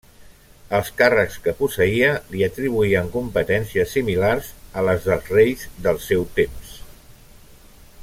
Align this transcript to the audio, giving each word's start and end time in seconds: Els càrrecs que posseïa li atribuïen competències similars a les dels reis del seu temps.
Els 0.77 0.87
càrrecs 1.01 1.35
que 1.47 1.53
posseïa 1.59 2.09
li 2.31 2.41
atribuïen 2.47 3.11
competències 3.17 3.95
similars 3.99 4.51
a 4.83 4.87
les 4.91 5.07
dels 5.11 5.33
reis 5.37 5.71
del 5.89 6.05
seu 6.11 6.31
temps. 6.41 6.77